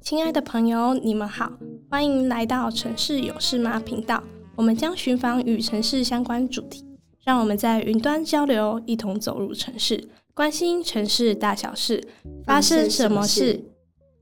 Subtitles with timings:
[0.00, 1.52] 亲爱的朋友，你们好，
[1.90, 4.22] 欢迎来到城市有事吗频道。
[4.56, 6.86] 我们将寻访与城市相关主题，
[7.24, 12.02] 让我们在云端交流，一同走入城市，关心城市大小事，
[12.46, 13.62] 发生什么事？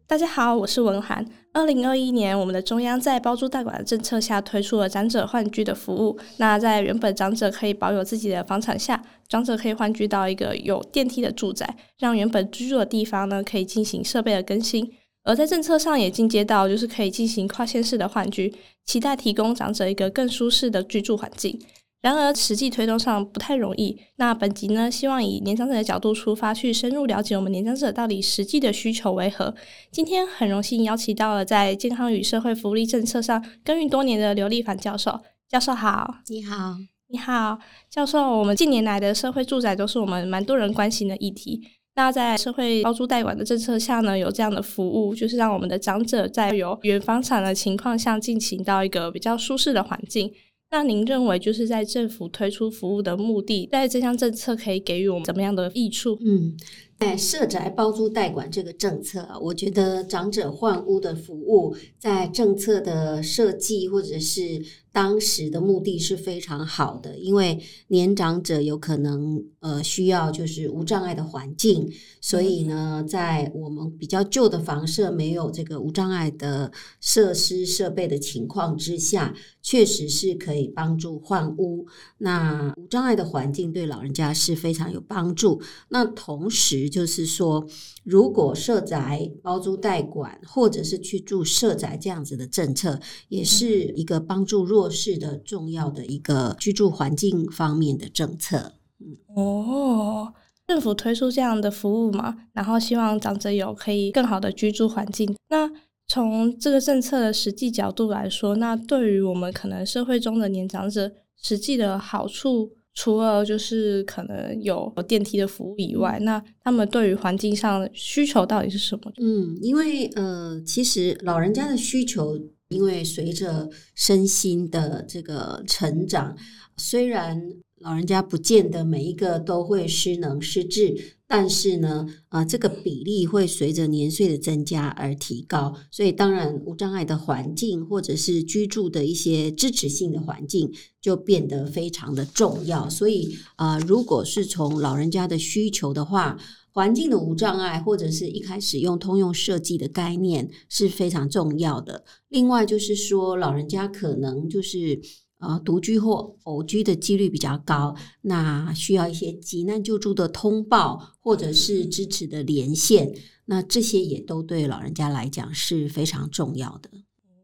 [0.08, 1.26] 大家好，我是文涵。
[1.52, 6.16] 二零二一年，我们的中央在包租代管的政策下推出了长者换居的服务。
[6.36, 14.88] 那在原本长者可以保有自己的房产下，长者可以换居到一个有电梯的住宅，让原本居住的地方呢可以进行设备的更新。
[15.24, 21.60] 而在政策上也进阶到，就是可以进行跨县市的换居，期待提供长者一个更舒适的居住环境。
[22.06, 23.98] 然而实际推动上不太容易。
[24.14, 29.52] 那本集呢，希望以年长者的角度出发，去深入了解我们年长者到底实际的需求为何。
[29.90, 35.18] 今天很荣幸邀请到了在健康与社会福利政策上耕耘多年的刘立凡教授。
[35.48, 36.76] 教授好，你好，
[37.08, 37.58] 你好，
[37.90, 38.38] 教授。
[38.38, 41.60] 我们近年来的社会住宅都是我们蛮多人关心的议题。
[41.96, 50.30] 那在社会包租代管的政策下呢，有这样的服务，就是让我们的长者在有原房产的情况下，进行到一个比较舒适的环境。
[50.70, 56.18] 那您认为，就是在政府推出服务的目的，在这项政策可以给予我们怎么样的益处？
[56.20, 56.56] 嗯，
[56.98, 64.62] 在社宅包租代管这个政策啊，我觉得长者换屋的服务在政策的设计或者是。
[64.96, 71.86] 当时的目的是非常好的，因为年长者有可能呃需要就是无障碍的环境，
[72.22, 81.86] 所以呢，在我们比较旧的房舍没有这个无障碍的设施设备的情况之下，确实是可以帮助换屋。
[82.16, 85.60] 那无障碍的环境对老人家是非常有帮助。
[85.90, 87.68] 那同时就是说，
[88.02, 94.85] 如果社宅包租代管，或者是去住社宅这样子的政策，也是一个帮助弱。
[94.90, 98.74] 是的，重要的一个居住环境方面的政策。
[98.98, 100.32] 嗯，哦，
[100.66, 105.36] 政府推出这样的服务嘛，然后希望长者有可以更好的居住环境。
[105.48, 105.70] 那
[106.08, 119.12] 从这个政策的实际角度来说，那对于我们可能社会中的年长者，实际的好处，除了就是可能有电梯的服务以外，那他们对于环境上的需求到底是什么？
[119.20, 122.38] 嗯，因为呃，其实老人家的需求。
[122.68, 126.36] 因为随着身心的这个成长，
[126.76, 127.40] 虽然
[127.80, 135.76] 老人家不见得每一个都会失能失智，但是呢，啊，这个比例会随着年岁的增加而提高。
[135.90, 142.88] 所以，当然无障碍的环境或者是居住的一些支持性的环境就变得非常的重要。
[142.88, 146.38] 所以，啊，如果是从老人家的需求的话，
[146.76, 152.04] 环境的无障碍，或者是一开始用通用设计的概念是非常重要的。
[152.28, 155.00] 另外就是说，老人家可能就是
[155.38, 163.10] 呃独居或偶居的几率比较高，那需要一些急难救助的通报，或者是支持的连线，
[163.46, 166.90] 那这些也都对老人家来讲是非常重要的。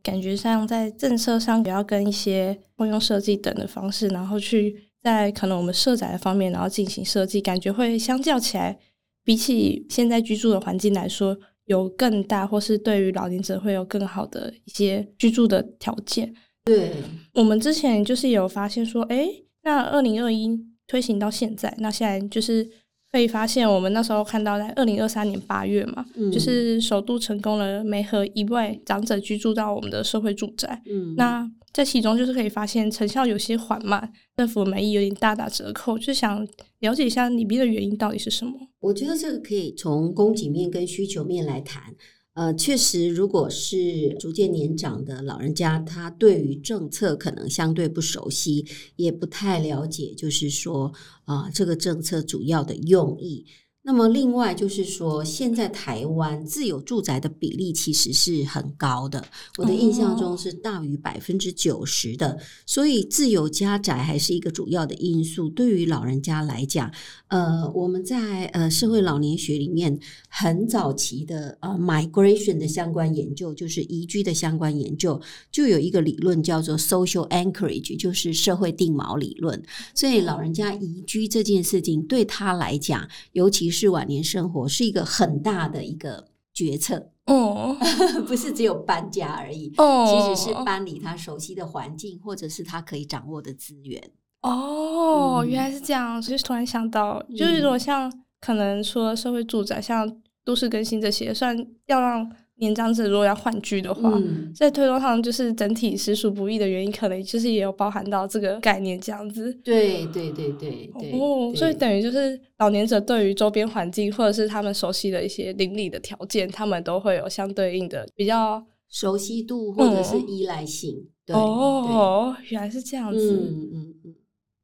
[0.03, 8.78] 感觉上在政策上也要跟一些通用设计等的方式，然后去在可能我们设宅的方面，然后进行设计，感觉会相较起来。
[9.24, 16.32] 比起现在居住的环境来说，有更大或是对于老年者会有更好的一些居住的条件。
[16.64, 16.92] 对，
[17.34, 19.28] 我们之前就是有发现说，哎，
[19.62, 22.68] 那二零二一推行到现在，那现在就是
[23.10, 30.82] 可以发现，我们那时候看到在二零二三年八月嘛，嗯，就是首度成功了没和一位长者居住到我们的社会住宅。
[30.86, 31.50] 嗯，那。
[31.72, 36.46] 在其中就是可以发现成效有些缓慢，政府满意有点大打折扣，就想
[36.80, 38.52] 了解一下里面的原因到底是什么？
[38.80, 41.94] 我觉得这个可以从供给面跟需求面来谈。
[42.34, 48.64] 呃，确实，如果是逐渐年长的老人家，他对于政策可能相对不熟悉，
[48.96, 50.90] 也不太了解，就是说
[51.24, 53.44] 啊，这个政策主要的用意。
[53.84, 59.26] 那么，另外就是说，现在台湾自有住宅的比例其实是很高的，
[59.59, 65.48] 我的印象中是大于百分之九十的，所以自有家宅还是一个主要的因素。
[65.48, 66.93] 对于老人家来讲，
[67.26, 75.20] 呃，我们在呃社会老年学里面很早期的呃 migration 的相关研究，就是移居的相关研究，
[75.50, 79.61] 就有一个理论叫做 social anchorage，就是社会定锚理论。
[79.93, 87.74] 所以老人家移居这件事情对他来讲，尤其是晚年生活是一个很大的一个决策哦，
[88.28, 94.00] 不是只有搬家而已哦，其实是搬离他熟悉的环境，或者是他可以掌握的资源
[94.42, 95.48] 哦、嗯。
[95.48, 102.30] 原来是这样，就是突然想到，就是如果像可能说社会住宅，像都市更新这些，算要让。
[102.62, 109.53] 年长者如果要换居的话，嗯、在推动上就是整体实属不易的原因，可能就是也有包含到这个概念这样子。
[109.64, 111.11] 对对对对对。
[111.12, 120.94] 哦，所以等于就是老年者对于周边环境或者是他们熟悉的一些邻里的条件，他们都会有相对应的比较熟悉度或者是依赖性。
[120.94, 123.32] 嗯、对哦，对原来是这样子。
[123.32, 123.94] 嗯嗯嗯。
[124.05, 124.14] 嗯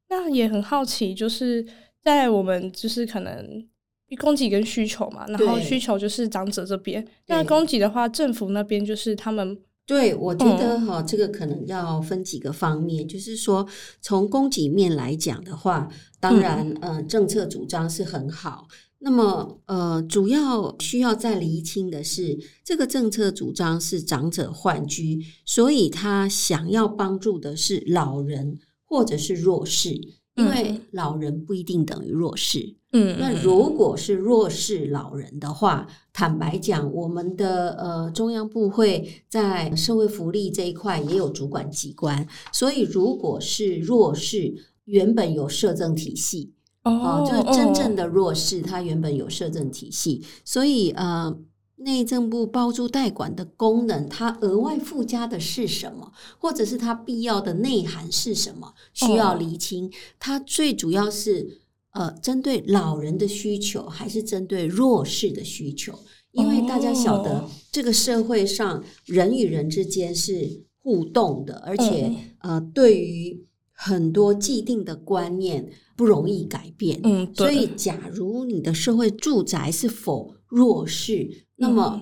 [0.09, 1.65] 那也很好奇，就是
[2.01, 3.67] 在我们就是可能。
[4.15, 7.05] 供给跟需求嘛，然后需求就是长者这边。
[7.27, 9.57] 那供给的话，政府那边就是他们。
[9.85, 13.67] 对，我觉得哈，这个可能要分几个方面，就是说
[14.01, 15.89] 从供给面来讲的话，
[16.19, 18.67] 当然呃，政策主张是很好。
[18.99, 29.99] 那么呃，主要需要再厘清的是，这个政策主张是长者换居，所以他想要帮助的是老人或者是弱势，
[30.39, 32.75] 因为老人不一定等于弱势。
[32.91, 44.55] 嗯，那如果是弱势老人的话，坦白讲，我们的呃中央部会在社会福利这一块也有主管机关，所以如果是弱势，
[44.85, 46.53] 原本有社政体系
[46.83, 51.37] 哦、呃，就是真正的弱势，它原本有社政体系，所以呃，
[51.79, 59.91] 内政部包租代管的功能，它额外附加的是什么，或者是它必要的内涵是什么，需要厘清。
[60.19, 61.59] 它最主要是。
[61.91, 65.97] 呃，针对老人的需求，还是针对弱势的需求？
[66.33, 75.67] 因为大家晓得，这个社会上人与人之间是互动的，而且呃，对于很多既定的观念
[75.97, 76.99] 不容易改变。
[77.03, 82.01] 嗯，所以假如你的社会住宅是否弱势，那么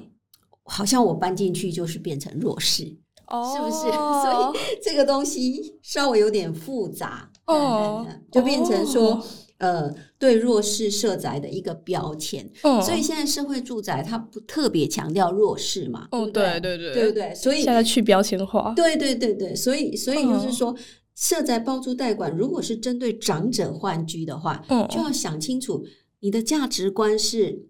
[0.63, 3.91] 好像我搬进去就是变成弱势，是不是？
[4.23, 9.23] 所以 这个东西稍微有点复杂，哦，就变成说。
[9.59, 17.33] 呃，对弱势社宅的一个标签，嗯，所以现在社会住宅它不特别强调弱势嘛，嗯，对对对，对不对？
[17.33, 20.75] 所以现在去标签化，对对对对，所以所以就是说，
[21.15, 25.83] 社宅包租代管如果是针对长者换居的话，嗯，就要想清楚
[26.19, 27.65] 你的价值观是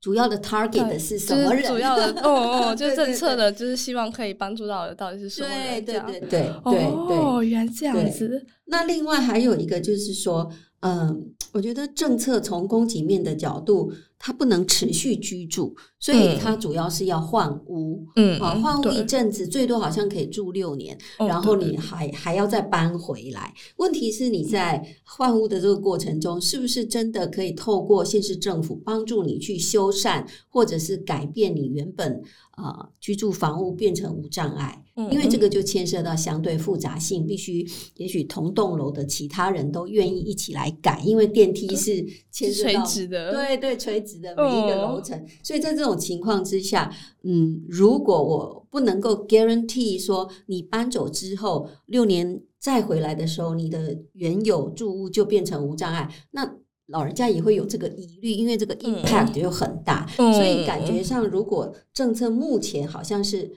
[0.00, 5.84] 主要的 target 的是什么人，主要的 哦哦，就是政策的，就是希望可以帮助到的到底是什么人？
[5.84, 8.46] 对对对对对，哦，原来这样子。
[8.66, 10.50] 那另外还有一个就是说。
[10.80, 18.04] 嗯，我觉得政策从供给面的角度，它不能持续居住，所以它主要是要换屋。
[18.16, 23.54] 嗯，好，换屋一阵子，最多好像可以住六年，然后你还还要再搬回来。
[23.76, 32.20] 问题是你在换屋的这个过程中，是不是真的可以透过县市政府帮助你去修缮，或者是改变你原本
[32.56, 34.84] 呃居住房屋变成无障碍？
[35.10, 37.64] 因为这个就牵涉到相对复杂性，必须
[37.96, 46.92] 也许同栋楼的其他人都愿意一起来改，因为电梯是牵涉到垂直的，对对，垂直的每一个楼层，所以在这种情况之下，
[47.22, 56.56] 嗯，如果我不能够 guarantee 说你搬走之后六年再回来的时候，你的原有住屋就变成无障碍，那
[56.86, 63.48] 老人家也会有这个疑虑，因为这个 impact 就很大，所以感觉上如果政策目前好像是。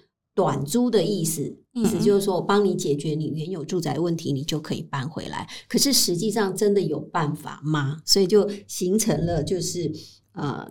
[0.41, 5.47] 短租的意思，意思就是说我帮你解决你原有住宅问题，你就可以搬回来。
[5.69, 8.01] 可是实际上真的有办法吗？
[8.03, 9.91] 所以就形成了就是
[10.31, 10.67] 呃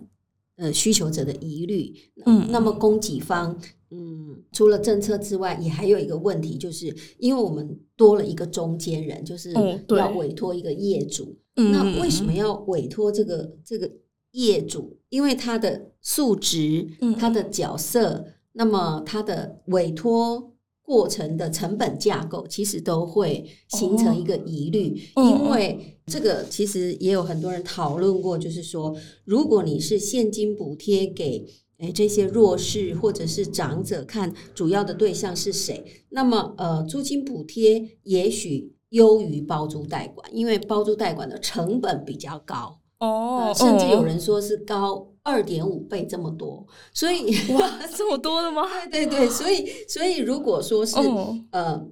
[0.57, 1.95] 呃需求者的疑虑。
[2.25, 3.57] 嗯，那么供给方，
[3.91, 9.53] 嗯，除了政策之外，也还有一个问题，就是因为我们多了一个中间人，就是
[9.87, 11.37] 要委托一个业主。
[11.55, 13.89] 嗯，那为什么要委托这个这个
[14.31, 14.97] 业主？
[15.07, 18.25] 因为他的素质，他的角色。
[18.53, 20.51] 那么它的委托
[20.83, 28.93] 过程的成本架构，其实都会形成一个疑虑，因为这个其实也有很多人讨论过，就是说，
[29.23, 31.45] 如果你是现金补贴给
[31.77, 45.10] 诶这些弱势或者是长者，看主要的对象是谁，那么呃租金补贴也许优于包租代管，因为包租代管的成本比较高哦，甚至有人说是高。
[45.23, 48.63] 二点五倍这么多，所以哇，这么多的吗？
[48.89, 51.35] 对对对，所以所以如果说是、oh.
[51.51, 51.87] 呃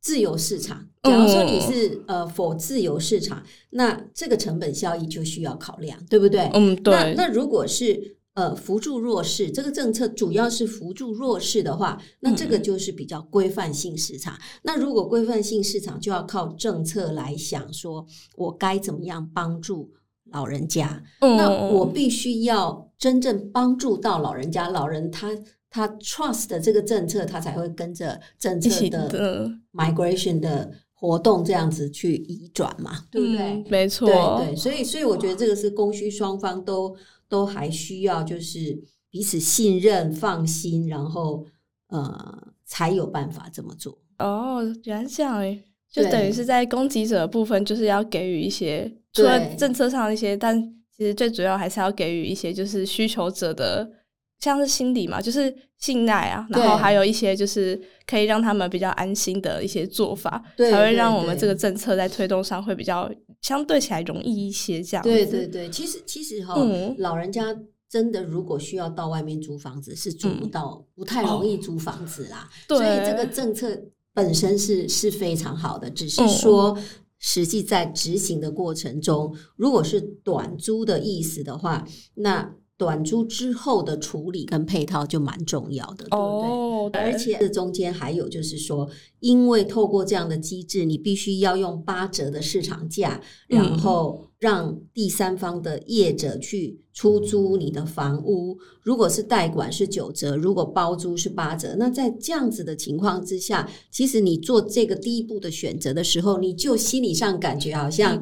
[0.00, 6.48] 自由市场，假如说你是呃否自由市场，那这个成本效益就需要考量，对不对？
[6.54, 6.94] 嗯，对。
[6.94, 14.38] 那那如果是呃扶助弱势，这个政策主要是扶助弱势的话，那这个就是比较规范性市场。
[14.62, 19.90] 那如果规范性市场就要靠政策来想，说我该怎么样帮助。
[20.32, 25.30] 老人家，那我必须要真正帮助到老人家，老人他
[25.70, 33.40] 他 trust 的这个政策，他才会跟着政策的 migration 的活动这样子去移转嘛，对不对？
[33.40, 36.96] 嗯、没错，对对，所以所以我觉得这个是供需双方都
[37.28, 38.82] 都还需要就是。
[39.08, 41.46] 彼此信任、放心，然后
[41.88, 43.96] 呃，才有办法这么做。
[44.18, 50.60] 哦，原来这样诶，就等于是在供给者的部分，就是要给予一些除了政策上的一些，但
[50.96, 53.90] 其实最主要还是要给予一些，就是需求者的。
[54.38, 64.82] 像是心理嘛，就是信赖啊，然后还有一些就是可以让他们比较安心的一些做法，对才会让我们这个政策在推动上会比较相对起来容易一些。
[64.82, 65.02] 这样。
[65.02, 67.56] 子，对对对，其实其实哈、嗯，老人家
[67.88, 72.46] 真的如果需要到外面租房子，是租不到，嗯、不太容易租房子啦。
[72.68, 73.74] 哦、所以这个政策
[74.12, 76.76] 本身是是非常好的，只是说
[77.18, 82.54] 实际在执行的过程中，嗯、如果是短租的意思的话，那。
[82.78, 88.86] 短租之后的处理跟配套就蛮重要的，对不对？Oh, 而且这中间还有就是说，
[89.20, 98.58] 因为透过这样的机制，你必须要用八折的市场价，然后让第三方的业者去出租你的房屋。
[98.82, 101.74] 如果是代管是九折，如果包租是八折。
[101.78, 108.20] 那在这样子的情况之下，其实你做这个第一步的选择的时候，你就心理上感觉好像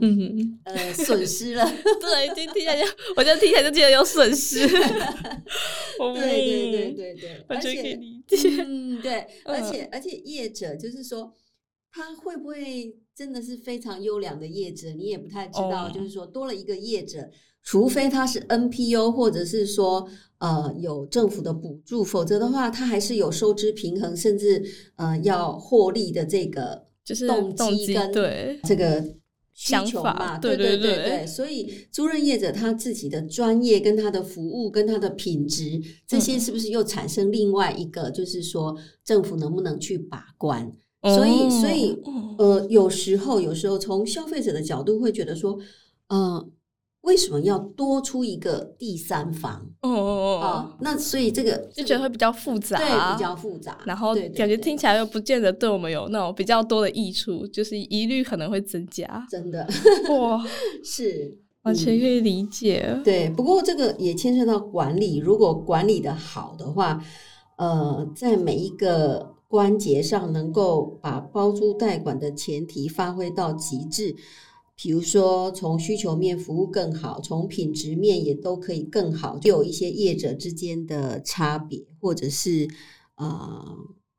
[0.65, 1.65] 呃损失了。
[2.01, 4.67] 对，听听起来就，我就听起来就觉得有损失。
[6.15, 8.63] 对对对对对，完全可以理解。
[8.63, 11.33] 嗯，对，而且而且业者就是说，
[11.95, 14.91] 他会不会真的是非常优良的业者？
[14.91, 15.89] 你也不太知道。
[15.89, 17.31] 就是说，多了一个业者，
[17.63, 20.09] 除非他是 NPO，或者是说
[20.39, 24.65] 呃有政府的补助，否则的话，他还是有收支平衡，甚至
[24.97, 29.15] 呃要获利的这个就是动机跟对这个。
[29.57, 40.73] 需求嘛，对对对对，对，对，所以租赁业者他自己的专业跟他的服务跟他的品质，这些是不是又产生另外一个，就是说政府能不能去把关？
[41.05, 42.03] 嗯、所以，所以
[42.39, 45.57] 呃，有时候有时候从消费者的角度会觉得说，
[46.09, 46.49] 呃。
[47.05, 49.61] 为什么要多出一个第三方？
[49.83, 53.79] 哦哦哦，那所以这个就觉得会比较复杂，对，比较复杂。
[53.85, 59.27] 然后感觉听起来又不见得对我们有那种比较多的益处，就是疑虑可能会增加。
[59.31, 59.69] 真的
[60.19, 60.43] 哇，
[60.83, 62.87] 是完全可以理解。
[62.89, 67.05] 嗯，对，不过这个也牵涉到管理，如果管理的好的话，
[67.59, 74.17] 呃，在每一个关节上能够把包租代管的前提发挥到极致。
[74.75, 82.67] 比如说，从需求面服务更好，从品质面也都可以更好，就有一些业者之间的差别，或者是
[83.15, 83.79] 呃，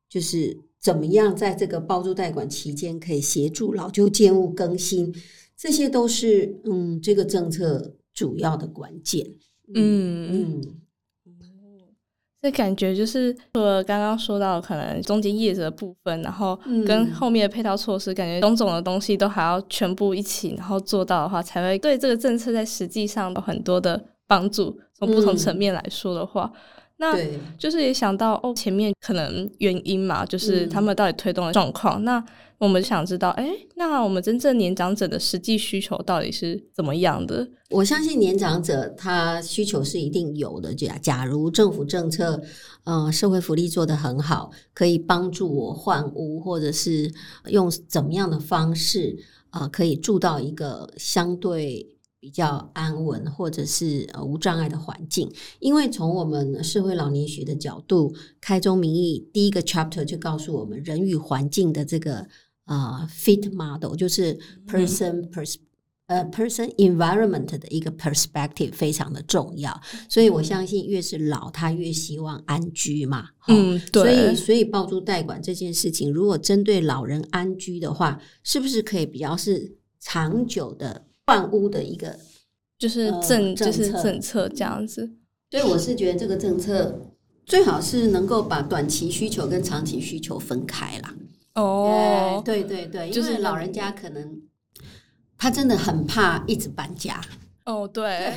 [0.10, 5.13] 就是怎么样在这个包租代管期间可以协助老旧建物更新，
[5.58, 9.36] 这些都是嗯，这个政策主要的关键。
[9.74, 10.85] 嗯嗯。
[12.46, 24.80] 这感觉就是除了刚刚说到可能中间叶子的部分，然后跟后面的配套措施，感觉种种的东西都还要全部一起，然后做到的话，才会对这个政策在实际上有很多的帮助。
[24.94, 26.52] 从不同层面来说的话。
[26.54, 26.60] 嗯
[26.98, 27.14] 那
[27.58, 32.02] 就是也想到哦，前面可能原因嘛，就是他们到底推动的状况。
[32.02, 32.06] 嗯。
[32.06, 32.25] 那
[32.58, 37.46] 我们想知道，哎，那我们真正年长者的实际需求到底是怎么样的？
[37.70, 40.74] 我相信年长者他需求是一定有的。
[40.74, 42.42] 假假如政府政策，
[42.86, 47.12] 呃，社会福利做得很好，可以帮助我换屋，或者是
[47.48, 49.18] 用怎么样的方式
[49.50, 51.95] 啊，呃，可以住到一个相对。
[52.25, 62.27] 比较安稳或者是呃无障碍的环境，因为从我们社会老年学的角度，开宗明义第一个 chapter 就告诉我们，人与环境的这个
[62.65, 65.58] 呃 fit model 就是 person pers
[66.08, 69.79] 呃 person environment 的一个 perspective 非常的重要，
[70.10, 73.27] 所以我相信越是老，他越希望安居嘛。
[73.48, 74.01] 嗯，对。
[74.01, 81.05] 所以所以包租代管这件事情，如果针对老人安居的话，是不是可以比较是长久的？
[81.27, 82.20] 换屋的一个
[82.77, 85.10] 就是政、呃、就是政策这样子，
[85.50, 87.00] 所以我是觉得这个政策
[87.46, 91.15] 最好是能够把短期需求跟长期需求分开啦。
[91.55, 94.41] 哦，对对对，就是老人家可能
[95.38, 97.20] 他真的很怕一直搬家。
[97.65, 98.34] 哦，对，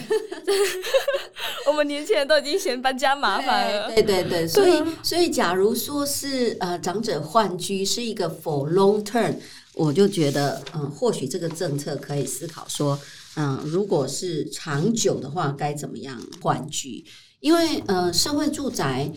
[1.66, 3.88] 我们年轻人都已经嫌搬家麻烦了。
[3.88, 9.34] 对对对，所以所以假如说是呃长者换居是一个 for long term。
[9.78, 12.98] 我就觉得，嗯，或许这个政策可以思考说，
[13.36, 17.04] 嗯，如果是长久的话，该怎么样换居？
[17.38, 19.12] 因为，呃，社会住宅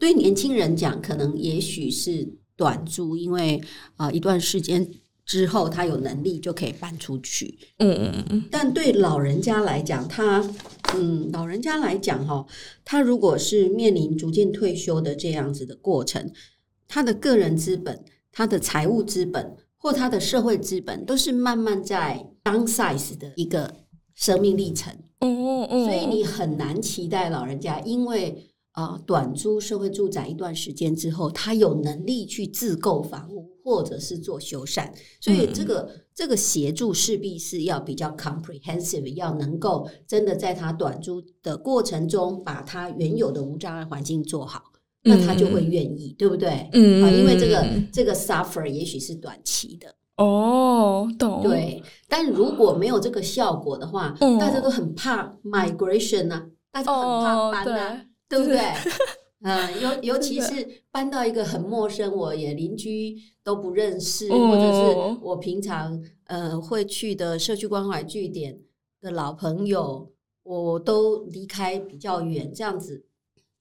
[0.00, 3.62] 对年轻人讲，可能也许是短租，因为
[3.94, 4.90] 啊，呃，一段时间
[5.24, 7.56] 之后，他有能力就可以搬出去。
[7.78, 8.44] 嗯嗯嗯。
[8.50, 10.42] 但对老人家来讲，他，
[10.96, 12.44] 嗯，老人家来讲，哈，
[12.84, 16.32] 他如果是面临逐渐退休的这样子的过程，
[16.88, 19.56] 他的个人资本，他的财务资本。
[19.82, 23.74] 或他的社会资本都是慢慢在 downsize 的一个
[24.14, 44.69] 生命历程，嗯嗯嗯，所以你很难期待老人家因为啊、呃，短租社会住宅一段时间之后，他有能力去自购房屋，或者是做修缮，所以这个、嗯、这个协助势必是要比较 comprehensive，要能够真的在他短租的过程中，把他原有的无障碍环境做好，嗯、
[45.02, 46.68] 那他就会愿意，对不对？
[46.72, 51.42] 嗯，啊，因为这个这个 suffer 也许是短期的哦，懂。
[51.42, 57.94] 对，但如果没有这个效果的话，嗯、大家都很怕 migration 啊，大家很怕搬啊。
[57.94, 58.60] 哦对不对？
[59.42, 68.56] 嗯， 尤 尤其是搬到一个很陌生，我也邻居都不认识，或者是我平常呃会去的社区关怀据点
[69.00, 70.12] 的老朋友，
[70.44, 73.04] 我都离开比较远，这样子。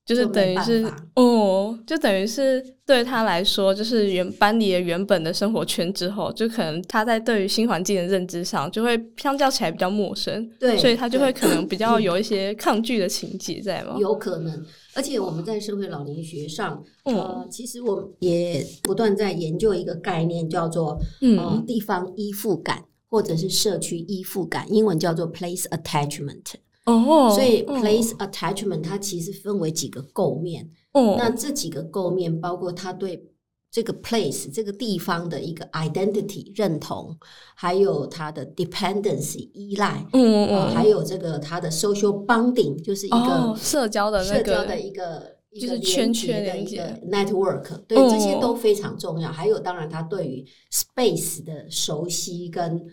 [0.09, 13.97] 就是等于是哦，就等于是对他来说，就是原搬离了原本的生活圈之后，就可能他在对于新环境的认知上，就会相较起来比较陌生，对，所以他就会可能比较有一些抗拒的情节在吗？
[13.99, 26.55] 有可能，而且我们在社会老年学上，呃，其实我也不断在研究一个概念，叫做呃地方依附感，或者是社区依附感，英文叫做 place attachment。
[26.89, 30.69] 哦，所以 place attachment 它其实分为几个构面。
[30.93, 33.23] 哦，那这几个构面包括他对
[33.71, 37.15] 这个 place 这个地方的一个 identity 认同，
[37.53, 49.31] 还有它的 dependency 依赖，嗯嗯，还有这个它的 social bonding 就是一个社交的社交的一个就是圈圈的一个 network，对，这些都非常重要。
[49.31, 52.83] 还有当然他对于 space 的熟悉跟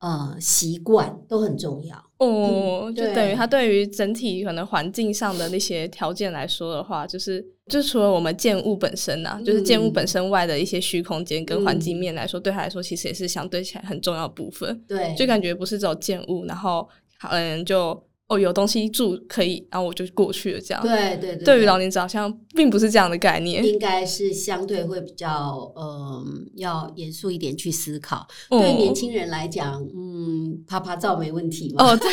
[0.00, 1.96] 呃习惯都很重要。
[2.18, 14.82] 哦，嗯、就等于他对于整体可能环境上的那些条件来说的话，就是就除了我们建物本身呐、啊，嗯、就是建物本身外的一些虚空间跟环境面来说，嗯、对他来说其实也是相对起来很重要的部分。
[14.86, 16.88] 对，就感觉不是只有建物，然后
[17.30, 18.02] 嗯就。
[18.30, 20.80] 哦，有东西住可以，然后我就过去了，这样。
[20.80, 28.24] 对对对，于老年者好像并不是这样的概念，应该是相对会比较，嗯，要严肃一点去思考。
[28.50, 31.84] 嗯、对年轻人来讲，嗯，趴趴照没问题嘛。
[31.84, 32.08] 哦， 对，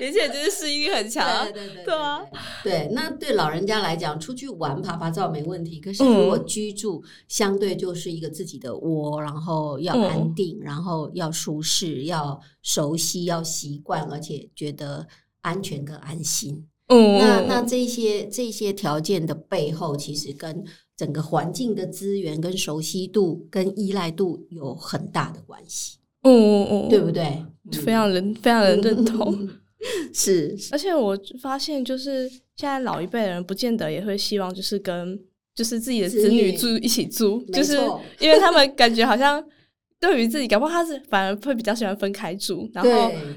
[0.00, 1.44] 年轻人就是适应力很强。
[1.52, 2.20] 对对对，啊。
[2.64, 5.78] 对，那对老人家来讲，出去玩趴趴照没问题。
[5.78, 15.06] 可是如果居住，嗯、相对就是一个自己的窝，然后要安定，嗯、然后要舒适，要熟悉，要习惯，而且觉得。
[15.42, 20.64] 安全跟安心，嗯，那那这些这些条件的背后，其实跟
[20.96, 27.44] 整个环境的资源、跟熟悉度、跟依赖度有很大的关系，嗯嗯嗯，对不对？
[27.72, 29.48] 非常人非常人认同，
[30.14, 30.56] 是。
[30.70, 35.18] 而且我发现，就是现在老一辈的人，不见得也会希望，就是跟
[35.54, 37.76] 就是自己的子女住一起住，就是
[38.20, 39.44] 因为他们感觉好像。
[40.02, 42.68] 对于自己，搞不好他是反而会比较喜欢分开住。
[42.74, 42.90] 然后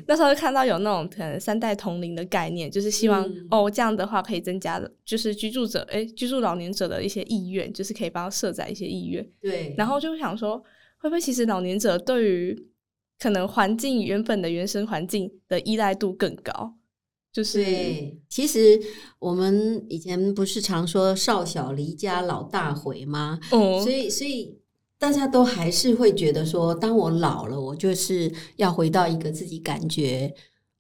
[0.08, 9.24] 那时候就看到有那种可能三代同龄的概念，就是希望、嗯、哦这样的话可以增加就是居住者诶居住老年者的一些意愿，就是可以帮他设在一些意愿。
[9.40, 9.76] 对。
[9.78, 10.58] 然后就想说，
[10.98, 12.68] 会不会其实老年者对于
[13.20, 16.74] 可能环境原本的原生环境的依赖度更高？
[17.32, 18.82] 就是对，其实
[19.20, 23.40] 我们以前不是常说少小离家老大回吗？
[23.52, 24.65] 哦、嗯，所以所以。
[25.06, 30.34] 大家都还是会觉得说，当我老了，我就是要回到一个自己感觉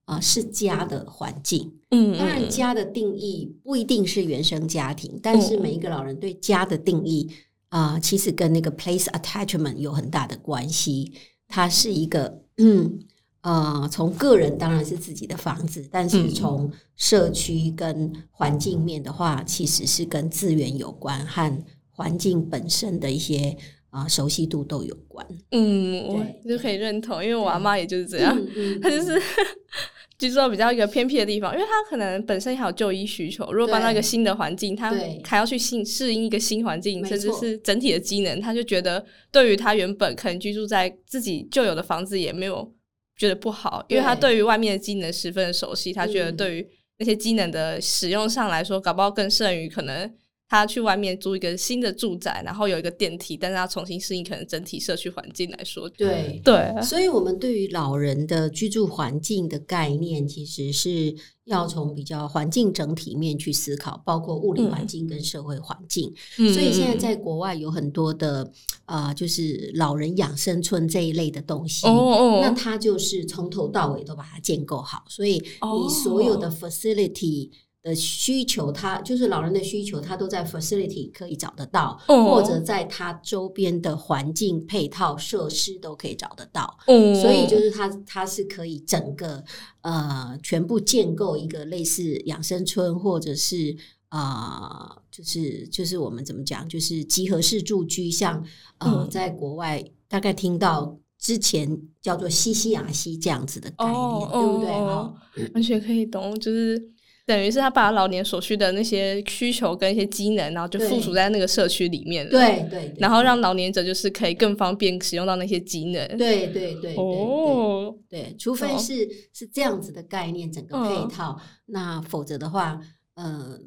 [0.05, 1.71] 啊、呃、是家的环境。
[1.91, 7.29] 嗯，当然家的定义不一定是原生家庭，但是每一个老人对家的定义
[7.69, 11.13] 啊、呃，其实跟那个 place attachment 有很大的关系。
[11.47, 12.97] 它是一个嗯
[13.41, 23.55] 呃，从个人当然是自己的房子，但是从社区跟环境面的话，其实是跟资源有关和环境本身的一些。
[23.95, 25.25] 啊，熟悉度都有关。
[25.51, 28.37] 嗯，我就可以认同，因为我阿妈也就是这样，
[28.83, 29.21] 她就是
[30.19, 33.49] 居住到比较一个偏僻的地方，因为她可能本身还有就医需求。
[33.53, 42.69] 如果搬到一个新的环境，她还要去适适应一个新环境，甚至是整体的机能，她就觉得对于她原本可能居住在自己旧有的房子也没有
[43.17, 50.13] 觉得不好，因为他对于外面的机能十分的熟悉，他觉得对于那些机能的使用上来说，搞不好更胜于可能。
[50.47, 56.39] 他去外面租一个新的住宅，然后有一个电梯，但是他重新适应可能整体社区环境来说，对。
[56.43, 66.13] 对，所以我们对于老人的居住环境的概念，其实是要从比较环境整体面去思考，包括物理环境跟社会环境。
[66.37, 68.51] 嗯、所以现在在国外有很多的
[68.85, 77.49] 啊、呃，就是老人养生村这一类的东西，哦哦，那它就是从头到尾都把它建构好，所以你所有的 facility。
[77.85, 86.75] 的需求，他就是老人的需求，他都在 facility 可以找得到，嗯、或者在他周边的环境配套设施都可以找得到。
[86.87, 89.43] 嗯，所以就是他他是可以整个
[89.81, 93.77] 呃全部建构一个类似养生村或者是
[94.09, 98.43] 啊、呃，就是就是我们怎么讲，就是集合式住居，像
[98.79, 104.71] 呃，嗯、在国外大概听到之前叫做西西雅西这样子的概念，哦、对不对？
[104.73, 105.15] 哦，
[105.53, 106.94] 完全可以懂，就是。
[107.25, 112.31] 等于是他把老年所需的那些需求跟一些机能，然后就附属在那个社区里面了。
[112.31, 116.17] 对对，然后让老年者就是可以更方便使用到那些机能。
[116.17, 122.79] 对对对哦，对，除非是是这样子的概念，整个配套，那否则的话，
[123.15, 123.59] 呃，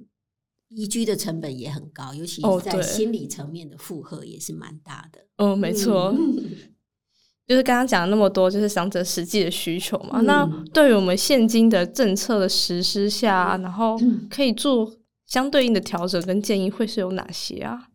[0.68, 5.26] 移居的成本也很高，尤其是在心理层面的负荷也是蛮大的。
[5.38, 6.14] 嗯，没错。
[7.48, 10.20] 就是刚刚讲了那么多，就是想者实际的需求嘛。
[10.20, 14.94] 嗯、那对于我们现今的政策的实施下，然后可以做
[15.26, 17.88] 相对应的调整跟建议，会是有哪些啊？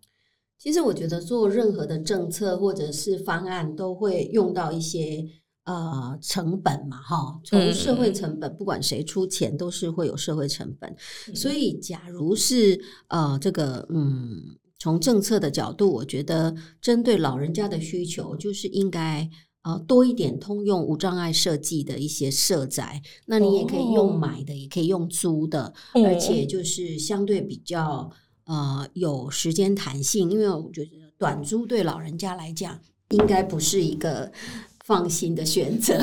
[0.57, 5.23] 其实我觉得做任何的政策或者是方案，都会用到一些
[5.65, 7.39] 呃成本嘛，哈。
[7.43, 10.89] 从社会成本，不管谁出钱，都是会有社会成本。
[11.27, 19.29] 嗯、所以，假如是呃这个嗯，从政策的角度，我觉得针对老人家的需求，就是应该。
[19.65, 28.11] 呃，多一点通用无障碍设计的一些社宅，那你也可以用买的，哦、也可以用租的，哦、而且就是相对比较
[28.43, 32.77] 呃有时间弹性，因为我觉得短租对老人家来讲
[33.11, 34.29] 应该不是一个
[34.83, 35.97] 放心的选择。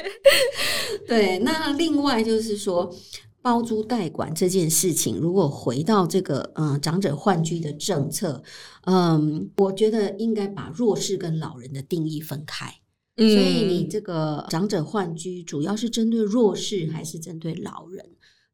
[1.08, 2.94] 对，那另外就是说。
[3.46, 8.42] 包租代管这件事情，如果回到这个嗯、呃、长者换居的政策，
[8.86, 12.74] 嗯，我觉得应该把弱势跟老人的定义分开。
[13.16, 18.04] 嗯，所以你这个长者换居主要是针对弱势还是针对老人？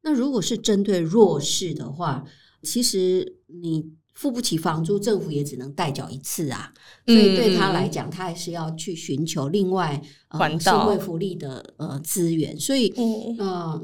[0.03, 2.23] 那如果是针对弱势的话，
[2.61, 6.71] 其实你付不起房租，政府也只能代缴一次啊。
[7.07, 12.59] 所以对他来讲，他还是要去寻求另外呃社会福利的呃资源。
[12.59, 13.35] 所以嗯。
[13.39, 13.81] 呃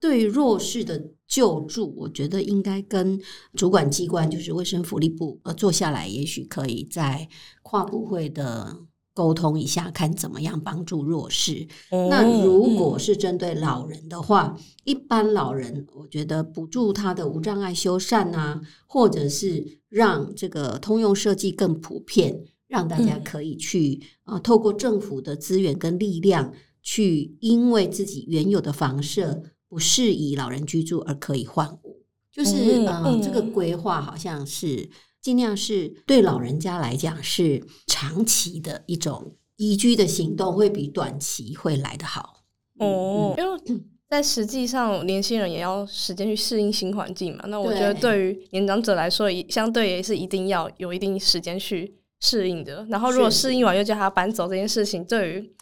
[0.00, 3.20] 对弱势的救助，我觉得应该跟
[3.54, 7.28] 主管机关，就是卫生福利部，呃，坐下来，也许可以在
[7.62, 8.76] 跨部会的
[9.14, 11.66] 沟通一下，看怎么样帮助弱势。
[11.90, 29.42] 嗯、那如果是针对老人的话，嗯、一般老人，我觉得补助他的无障碍修缮啊，或者是让这个通用设计更普遍，让大家可以去啊、嗯呃，透过政府的资源跟力量，去因为自己原有的房舍。
[29.68, 32.02] 不适宜老人居住而可以换屋，
[32.32, 34.88] 就是嗯、呃，这个规划好像是
[35.20, 42.44] 尽量是对老人家来讲是长期的一种宜居的行动，会比短期会来得好
[42.78, 43.34] 哦。
[43.36, 47.44] 因为在实际上，年轻人也要时间去适应新环境嘛。
[47.48, 52.86] 那我觉得对于年长者来说，相对也是一定要有一定时间去适应的。
[52.88, 55.52] 然后如果适应完又叫他搬走这件事情，对于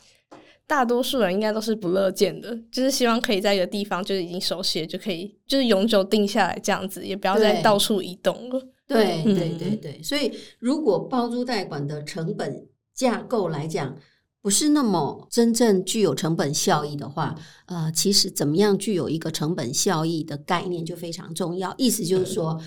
[0.66, 8.60] 大多数人应该都是不乐见的，就是希望可以在一个地方，就是已经熟悉了，就可以就是永久定下来这样子，也不要再到处移动了。
[8.86, 13.94] 对对对对，所以如果包租代管的成本架构来讲，
[14.40, 17.34] 不是那么真正具有成本效益的话，
[17.66, 21.74] 呃，其实怎么样具有一个成本效益的概念就非常重要。
[21.76, 22.58] 意思就是说，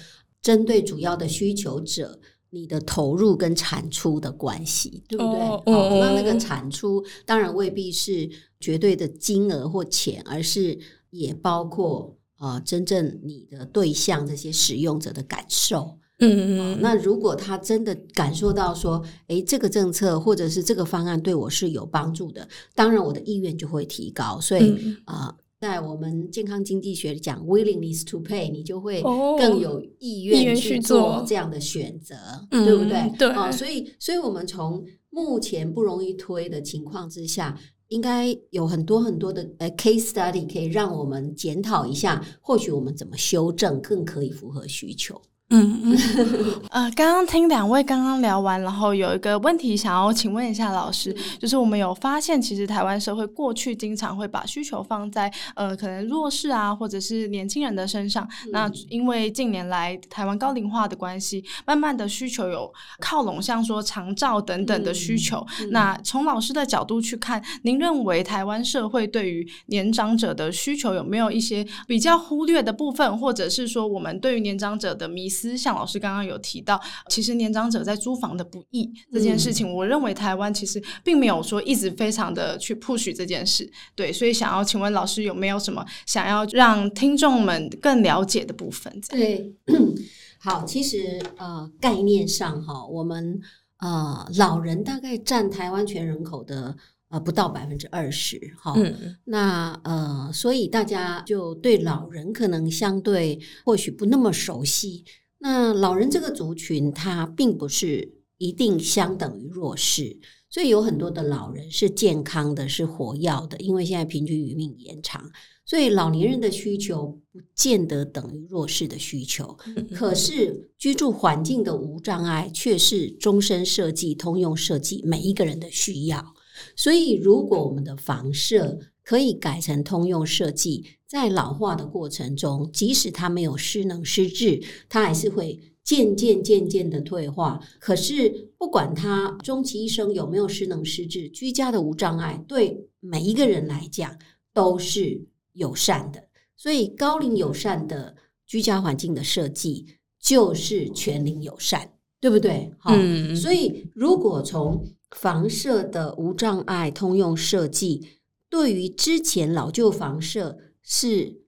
[0.41, 2.19] 针对主要的需求者。
[2.49, 5.41] 你的投入跟产出的关系，对不对？
[5.41, 8.29] 哦，哦，那那个产出当然未必是
[8.60, 10.77] 绝对的金额或钱，而是
[11.10, 15.97] 也包括呃真正你的对象这些使用者的感受。
[16.19, 24.39] 嗯嗯，呃，那如果他真的感受到说，诶，这个政策或者是这个方案对我是有帮助的，当然我的意愿就会提高。
[24.39, 25.27] 所以啊。
[25.27, 25.36] 呃
[25.67, 29.01] 在我们健康经济学里讲 willingness to pay，你就会
[29.38, 32.97] 更有意愿去做这样的选择，哦、对不对？
[32.97, 45.21] 嗯、对啊，所以，所以我们从目前不容易推的情况之下，应该有很多很多的呃 case study 可以让我们检讨一下，或许我们怎么修正更可以符合需求。
[45.49, 45.97] 嗯嗯，
[46.71, 58.27] 呃，刚刚听两位刚刚聊完，然后有一个问题想要请问一下老师，就是我们有发现，其实台湾社会过去经常会把需求放在呃可能弱势啊，或者是年轻人的身上。
[58.45, 65.38] 嗯、那因为近年来台湾高龄化的关系，慢慢的需求有靠拢，像说长照等等的需求。
[65.62, 75.58] 嗯嗯、那从老师的角度去看，您认为台湾社会对于年长者的需求有没有一些比较忽略的部分，或者是说我们对于年长者的迷思？
[75.58, 83.69] 像老师刚刚有提到，其实年长者在租房的不易这件事情，嗯、我认为台湾其实并没有说一直非常的去 push 这件事。
[83.95, 89.02] 对，所以想要请问老师有没有什么想要让听众们更了解的部分？
[89.10, 89.54] 对，
[90.39, 93.39] 好，其实呃概念上哈，我们
[93.80, 96.76] 呃老人大概占台湾全人口的
[97.10, 98.73] 呃不到百分之二十哈。
[98.76, 105.04] 嗯，那呃，所以大家就对老人可能相对或许不那么熟悉。
[105.39, 110.19] 那老人这个族群，他并不是一定相等于弱势。
[110.50, 115.30] 所以有很多的老人是健康的，是活跃的，因为现在平均余命延长，
[115.65, 119.58] 所以老年人的需求不见得等于弱势的需求。
[119.93, 126.34] 可是居住环境的无障碍却是终身设计、通用设计，每一个人的需要。
[126.78, 135.58] 所以如果我们的房舍可以改成通用设计，在老化的过程中，即使它没有失能失智，它还是会。
[135.88, 144.20] 渐渐渐渐的退化，可是不管他终其一生有没有失能失智，居家的无障碍对每一个人来讲
[144.54, 146.22] 都是友善的。
[146.58, 148.13] 所以高龄友善的
[148.46, 149.86] 居家环境的设计
[150.20, 151.89] 就是全龄友善，
[152.20, 152.70] 对不对？
[152.80, 158.06] 好，嗯，所以如果从房舍的无障碍通用设计，
[158.49, 161.41] 对于之前老旧房舍是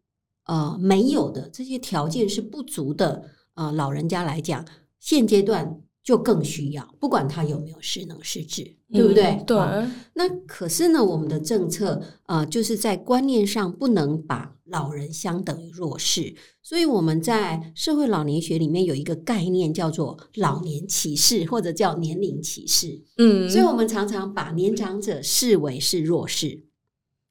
[0.45, 3.23] 呃没有的这些条件是不足的。
[3.55, 4.65] 呃，老人家来讲，
[5.01, 9.43] 现阶段就更需要，不管他有没有失能失智，嗯、对不对？
[9.45, 9.91] 对、哦。
[10.13, 23.03] 那可是呢，我们的政策呃，就是在观念上不能把老人相等于弱势，所以我们在社会老年学里面有一个概念叫做老年歧视，或者叫年龄歧视。
[23.17, 26.68] 嗯，所以我们常常把年长者视为是弱势。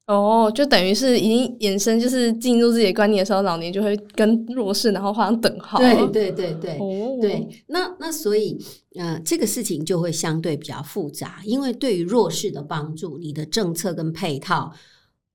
[0.08, 5.78] 哦，就等于是已经延伸，就是进入自己的观念的时候，老年就会跟弱势然后画上等号。
[5.78, 7.46] 对对对对，哦、对。
[7.66, 8.58] 那那所以，
[8.94, 14.72] 呃，这个事情就会相对比较复杂，因为对于弱势的帮助，你的政策跟配套，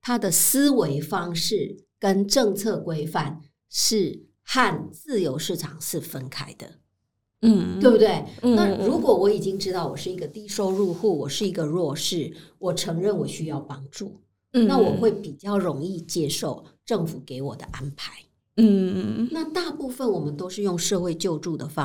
[0.02, 6.66] 它的思维方式跟政策规范是和自由市场是分开的。
[7.44, 8.26] 嗯，对不对？
[8.42, 14.16] 嗯、那如果我已经知道我是一个低收入户，我是一个弱势，我承认我需要帮助。
[14.54, 18.14] 那我会比较容易接受政府给我的安排。
[18.58, 21.82] 嗯，那大部分我们都是用社会救助的方